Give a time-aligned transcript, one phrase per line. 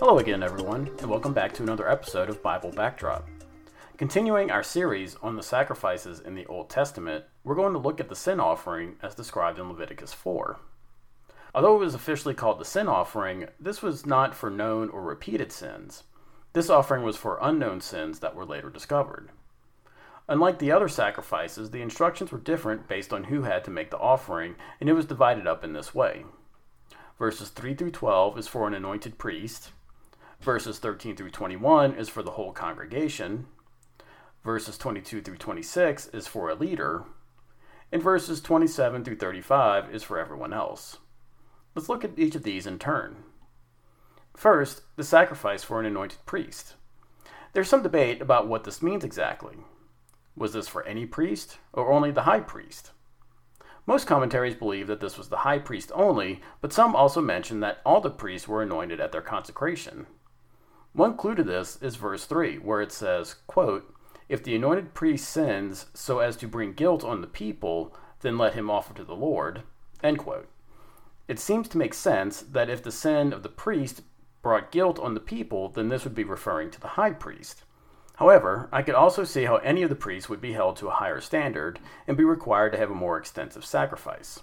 [0.00, 3.28] Hello again, everyone, and welcome back to another episode of Bible Backdrop.
[3.96, 8.08] Continuing our series on the sacrifices in the Old Testament, we're going to look at
[8.08, 10.60] the sin offering as described in Leviticus 4.
[11.52, 15.50] Although it was officially called the sin offering, this was not for known or repeated
[15.50, 16.04] sins.
[16.52, 19.30] This offering was for unknown sins that were later discovered.
[20.28, 23.98] Unlike the other sacrifices, the instructions were different based on who had to make the
[23.98, 26.24] offering, and it was divided up in this way.
[27.18, 29.72] Verses 3 through 12 is for an anointed priest.
[30.40, 33.46] Verses 13 through 21 is for the whole congregation.
[34.44, 37.04] Verses 22 through 26 is for a leader.
[37.90, 40.98] And verses 27 through 35 is for everyone else.
[41.74, 43.16] Let's look at each of these in turn.
[44.36, 46.74] First, the sacrifice for an anointed priest.
[47.52, 49.56] There's some debate about what this means exactly.
[50.36, 52.92] Was this for any priest, or only the high priest?
[53.86, 57.78] Most commentaries believe that this was the high priest only, but some also mention that
[57.84, 60.06] all the priests were anointed at their consecration.
[60.98, 63.94] One clue to this is verse 3, where it says, quote,
[64.28, 68.54] If the anointed priest sins so as to bring guilt on the people, then let
[68.54, 69.62] him offer to the Lord.
[70.02, 70.48] End quote.
[71.28, 74.02] It seems to make sense that if the sin of the priest
[74.42, 77.62] brought guilt on the people, then this would be referring to the high priest.
[78.16, 80.94] However, I could also see how any of the priests would be held to a
[80.94, 84.40] higher standard and be required to have a more extensive sacrifice.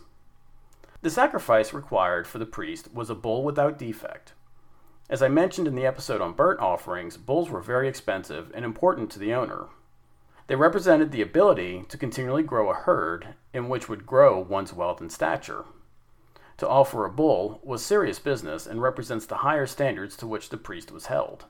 [1.02, 4.32] The sacrifice required for the priest was a bull without defect.
[5.08, 9.12] As I mentioned in the episode on burnt offerings, bulls were very expensive and important
[9.12, 9.68] to the owner.
[10.48, 15.00] They represented the ability to continually grow a herd in which would grow one's wealth
[15.00, 15.66] and stature.
[16.58, 20.58] To offer a bull was serious business and represents the higher standards to which the
[20.58, 21.46] priest was held.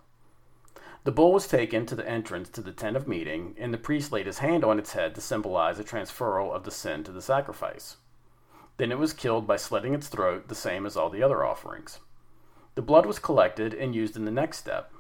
[1.06, 4.12] The bull was taken to the entrance to the tent of meeting, and the priest
[4.12, 7.22] laid his hand on its head to symbolize a transferal of the sin to the
[7.22, 7.97] sacrifice.
[8.75, 12.00] Then it was killed by slitting its throat, the same as all the other offerings.
[12.76, 14.91] The blood was collected and used in the next step.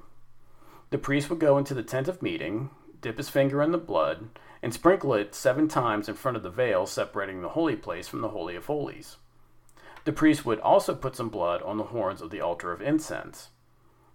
[0.89, 2.69] The priest would go into the tent of meeting,
[3.01, 4.29] dip his finger in the blood,
[4.61, 8.21] and sprinkle it seven times in front of the veil separating the holy place from
[8.21, 9.17] the Holy of Holies.
[10.05, 13.49] The priest would also put some blood on the horns of the altar of incense.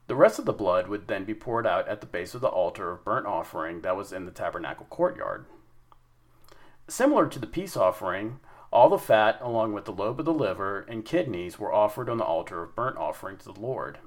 [0.06, 2.48] The rest of the blood would then be poured out at the base of the
[2.48, 5.44] altar of burnt offering that was in the tabernacle courtyard.
[6.88, 8.40] Similar to the peace offering,
[8.72, 12.18] all the fat, along with the lobe of the liver and kidneys, were offered on
[12.18, 13.98] the altar of burnt offering to the Lord.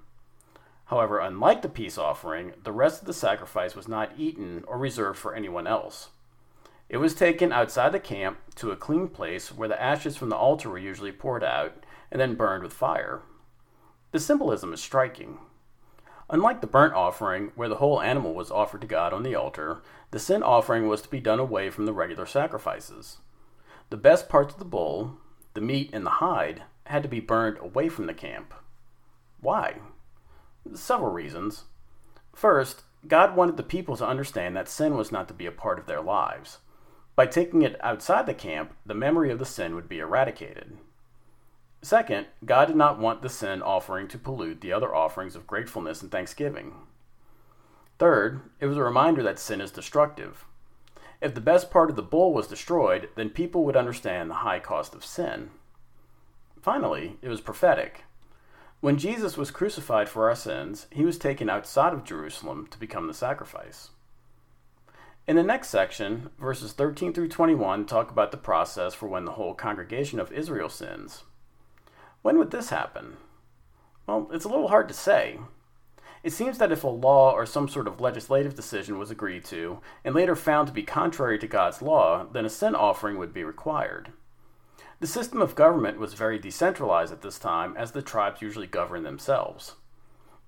[0.85, 5.19] However, unlike the peace offering, the rest of the sacrifice was not eaten or reserved
[5.19, 6.09] for anyone else.
[6.87, 10.35] It was taken outside the camp to a clean place where the ashes from the
[10.35, 13.21] altar were usually poured out and then burned with fire.
[14.11, 15.39] The symbolism is striking.
[16.29, 19.81] Unlike the burnt offering, where the whole animal was offered to God on the altar,
[20.11, 23.17] the sin offering was to be done away from the regular sacrifices.
[23.93, 25.19] The best parts of the bull,
[25.53, 28.51] the meat and the hide, had to be burned away from the camp.
[29.39, 29.81] Why?
[30.73, 31.65] Several reasons.
[32.33, 35.77] First, God wanted the people to understand that sin was not to be a part
[35.77, 36.57] of their lives.
[37.15, 40.75] By taking it outside the camp, the memory of the sin would be eradicated.
[41.83, 46.01] Second, God did not want the sin offering to pollute the other offerings of gratefulness
[46.01, 46.73] and thanksgiving.
[47.99, 50.45] Third, it was a reminder that sin is destructive.
[51.23, 54.59] If the best part of the bull was destroyed, then people would understand the high
[54.59, 55.51] cost of sin.
[56.61, 58.03] Finally, it was prophetic.
[58.81, 63.07] When Jesus was crucified for our sins, he was taken outside of Jerusalem to become
[63.07, 63.91] the sacrifice.
[65.25, 69.31] In the next section, verses 13 through 21 talk about the process for when the
[69.31, 71.23] whole congregation of Israel sins.
[72.21, 73.15] When would this happen?
[74.07, 75.39] Well, it's a little hard to say.
[76.23, 79.81] It seems that if a law or some sort of legislative decision was agreed to
[80.05, 83.43] and later found to be contrary to God's law, then a sin offering would be
[83.43, 84.13] required.
[85.01, 89.05] The system of government was very decentralized at this time, as the tribes usually governed
[89.05, 89.75] themselves.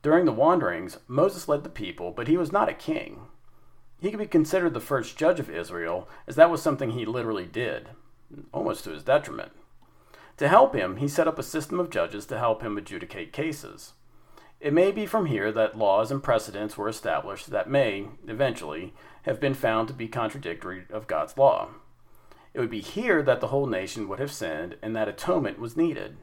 [0.02, 3.24] During the wanderings, Moses led the people, but he was not a king.
[4.00, 7.46] He could be considered the first judge of Israel, as that was something he literally
[7.46, 7.90] did,
[8.54, 9.52] almost to his detriment.
[10.38, 13.92] To help him, he set up a system of judges to help him adjudicate cases.
[14.60, 18.94] It may be from here that laws and precedents were established that may, eventually,
[19.24, 21.70] have been found to be contradictory of God's law.
[22.54, 25.78] It would be here that the whole nation would have sinned and that atonement was
[25.78, 26.18] needed.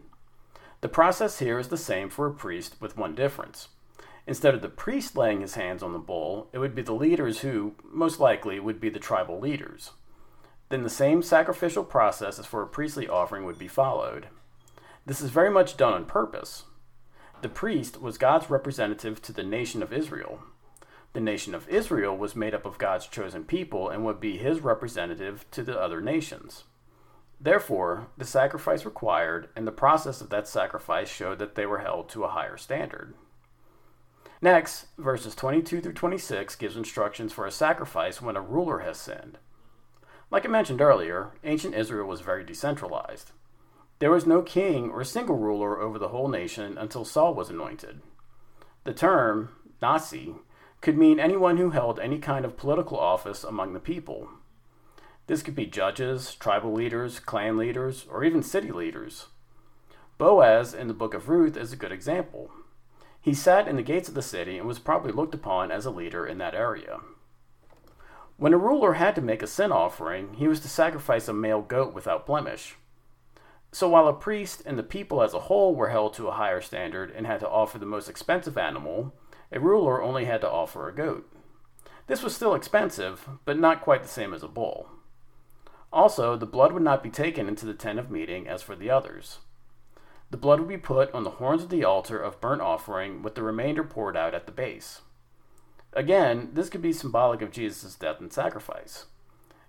[0.80, 3.68] The process here is the same for a priest with one difference.
[4.26, 7.40] Instead of the priest laying his hands on the bull, it would be the leaders
[7.40, 9.92] who, most likely, would be the tribal leaders
[10.72, 14.28] then the same sacrificial process as for a priestly offering would be followed.
[15.04, 16.64] This is very much done on purpose.
[17.42, 20.44] The priest was God's representative to the nation of Israel.
[21.12, 24.60] The nation of Israel was made up of God's chosen people and would be his
[24.60, 26.62] representative to the other nations.
[27.40, 32.08] Therefore, the sacrifice required and the process of that sacrifice showed that they were held
[32.10, 33.12] to a higher standard.
[34.40, 39.38] Next, verses 22 through 26 gives instructions for a sacrifice when a ruler has sinned.
[40.30, 43.32] Like I mentioned earlier, ancient Israel was very decentralized.
[44.02, 48.00] There was no king or single ruler over the whole nation until Saul was anointed.
[48.82, 49.50] The term,
[49.80, 50.34] Nasi,
[50.80, 54.28] could mean anyone who held any kind of political office among the people.
[55.28, 59.26] This could be judges, tribal leaders, clan leaders, or even city leaders.
[60.18, 62.50] Boaz in the book of Ruth is a good example.
[63.20, 65.92] He sat in the gates of the city and was probably looked upon as a
[65.92, 66.98] leader in that area.
[68.36, 71.62] When a ruler had to make a sin offering, he was to sacrifice a male
[71.62, 72.74] goat without blemish.
[73.72, 76.60] So while a priest and the people as a whole were held to a higher
[76.60, 79.14] standard and had to offer the most expensive animal,
[79.50, 81.30] a ruler only had to offer a goat.
[82.06, 84.90] This was still expensive, but not quite the same as a bull.
[85.90, 88.90] Also, the blood would not be taken into the tent of meeting as for the
[88.90, 89.38] others.
[90.30, 93.34] The blood would be put on the horns of the altar of burnt offering, with
[93.34, 95.00] the remainder poured out at the base.
[95.94, 99.06] Again, this could be symbolic of Jesus' death and sacrifice.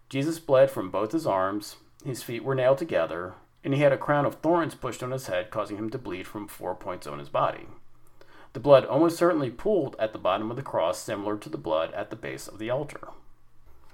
[0.10, 3.98] Jesus bled from both his arms, his feet were nailed together, and he had a
[3.98, 7.20] crown of thorns pushed on his head, causing him to bleed from four points on
[7.20, 7.68] his body.
[8.54, 11.92] The blood almost certainly pooled at the bottom of the cross, similar to the blood
[11.94, 13.08] at the base of the altar.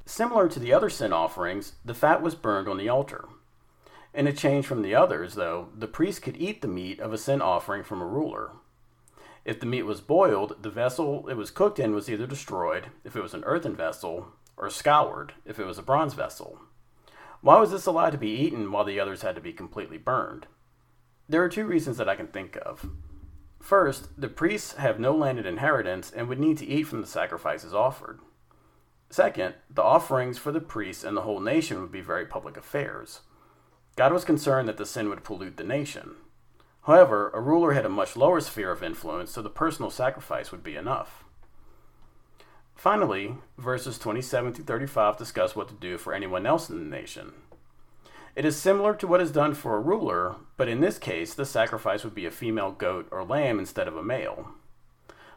[0.06, 3.30] Similar to the other sin offerings, the fat was burned on the altar.
[4.14, 7.18] In a change from the others, though, the priest could eat the meat of a
[7.18, 8.52] sin offering from a ruler.
[9.46, 13.16] If the meat was boiled, the vessel it was cooked in was either destroyed, if
[13.16, 16.60] it was an earthen vessel, or scoured, if it was a bronze vessel.
[17.42, 20.48] Why was this allowed to be eaten while the others had to be completely burned?
[21.30, 22.90] There are two reasons that I can think of.
[23.62, 27.74] First, the priests have no landed inheritance and would need to eat from the sacrifices
[27.74, 28.20] offered.
[29.10, 33.22] Second, the offerings for the priests and the whole nation would be very public affairs.
[33.96, 36.16] God was concerned that the sin would pollute the nation.
[36.84, 40.64] However, a ruler had a much lower sphere of influence, so the personal sacrifice would
[40.64, 41.24] be enough.
[42.80, 47.34] Finally, verses 27 through 35 discuss what to do for anyone else in the nation.
[48.38, 51.46] It is similar to what is done for a ruler, but in this case, the
[51.46, 54.52] sacrifice would be a female goat or lamb instead of a male.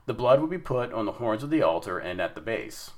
[0.06, 2.92] The blood would be put on the horns of the altar and at the base.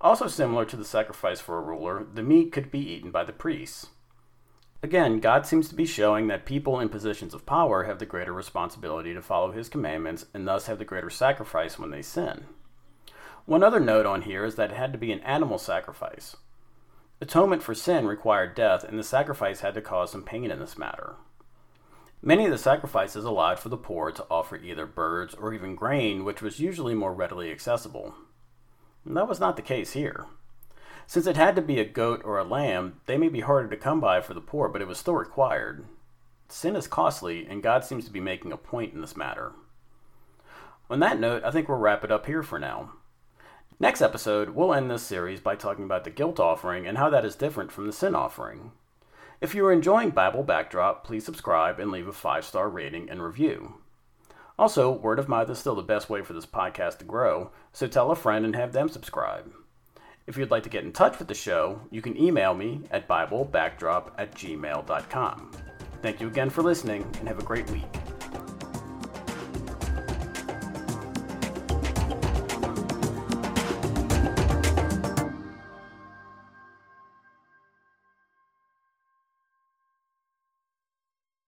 [0.00, 3.32] Also similar to the sacrifice for a ruler, the meat could be eaten by the
[3.32, 3.88] priests.
[4.84, 8.32] Again, God seems to be showing that people in positions of power have the greater
[8.32, 12.44] responsibility to follow his commandments and thus have the greater sacrifice when they sin.
[13.48, 16.36] One other note on here is that it had to be an animal sacrifice.
[17.18, 20.76] Atonement for sin required death, and the sacrifice had to cause some pain in this
[20.76, 21.14] matter.
[22.20, 26.26] Many of the sacrifices allowed for the poor to offer either birds or even grain,
[26.26, 28.14] which was usually more readily accessible.
[29.06, 30.26] And that was not the case here.
[31.06, 33.78] Since it had to be a goat or a lamb, they may be harder to
[33.78, 35.86] come by for the poor, but it was still required.
[36.50, 39.52] Sin is costly, and God seems to be making a point in this matter.
[40.90, 42.92] On that note, I think we'll wrap it up here for now.
[43.80, 47.24] Next episode, we'll end this series by talking about the guilt offering and how that
[47.24, 48.72] is different from the sin offering.
[49.40, 53.22] If you are enjoying Bible Backdrop, please subscribe and leave a five star rating and
[53.22, 53.74] review.
[54.58, 57.86] Also, word of mouth is still the best way for this podcast to grow, so
[57.86, 59.52] tell a friend and have them subscribe.
[60.26, 63.06] If you'd like to get in touch with the show, you can email me at
[63.06, 65.52] BibleBackdrop at gmail.com.
[66.02, 68.07] Thank you again for listening and have a great week.